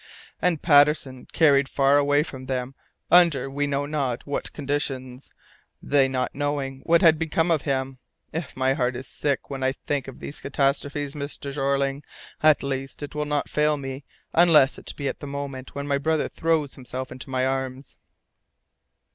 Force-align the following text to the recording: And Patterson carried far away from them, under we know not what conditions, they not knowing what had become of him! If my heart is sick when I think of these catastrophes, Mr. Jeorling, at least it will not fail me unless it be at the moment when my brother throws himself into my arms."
And 0.41 0.63
Patterson 0.63 1.27
carried 1.31 1.69
far 1.69 1.99
away 1.99 2.23
from 2.23 2.47
them, 2.47 2.73
under 3.11 3.51
we 3.51 3.67
know 3.67 3.85
not 3.85 4.25
what 4.25 4.51
conditions, 4.51 5.29
they 5.79 6.07
not 6.07 6.33
knowing 6.33 6.79
what 6.85 7.03
had 7.03 7.19
become 7.19 7.51
of 7.51 7.61
him! 7.69 7.99
If 8.33 8.57
my 8.57 8.73
heart 8.73 8.95
is 8.95 9.07
sick 9.07 9.51
when 9.51 9.61
I 9.61 9.73
think 9.73 10.07
of 10.07 10.19
these 10.19 10.39
catastrophes, 10.41 11.13
Mr. 11.13 11.53
Jeorling, 11.53 12.01
at 12.41 12.63
least 12.63 13.03
it 13.03 13.13
will 13.13 13.25
not 13.25 13.47
fail 13.47 13.77
me 13.77 14.03
unless 14.33 14.79
it 14.79 14.91
be 14.95 15.07
at 15.07 15.19
the 15.19 15.27
moment 15.27 15.75
when 15.75 15.85
my 15.87 15.99
brother 15.99 16.29
throws 16.29 16.73
himself 16.73 17.11
into 17.11 17.29
my 17.29 17.45
arms." 17.45 17.95